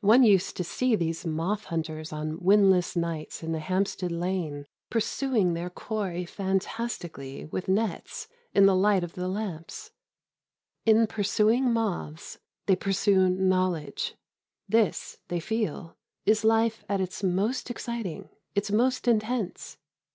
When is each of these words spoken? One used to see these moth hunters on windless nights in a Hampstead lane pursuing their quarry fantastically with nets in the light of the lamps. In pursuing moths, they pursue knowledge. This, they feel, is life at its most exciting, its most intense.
One 0.00 0.22
used 0.22 0.56
to 0.56 0.64
see 0.64 0.96
these 0.96 1.26
moth 1.26 1.64
hunters 1.64 2.10
on 2.10 2.40
windless 2.42 2.96
nights 2.96 3.42
in 3.42 3.54
a 3.54 3.58
Hampstead 3.58 4.10
lane 4.10 4.64
pursuing 4.88 5.52
their 5.52 5.68
quarry 5.68 6.24
fantastically 6.24 7.44
with 7.44 7.68
nets 7.68 8.28
in 8.54 8.64
the 8.64 8.74
light 8.74 9.04
of 9.04 9.12
the 9.12 9.28
lamps. 9.28 9.90
In 10.86 11.06
pursuing 11.06 11.70
moths, 11.70 12.38
they 12.64 12.76
pursue 12.76 13.28
knowledge. 13.28 14.14
This, 14.66 15.18
they 15.28 15.38
feel, 15.38 15.98
is 16.24 16.44
life 16.44 16.82
at 16.88 17.02
its 17.02 17.22
most 17.22 17.68
exciting, 17.68 18.30
its 18.54 18.70
most 18.72 19.06
intense. 19.06 19.76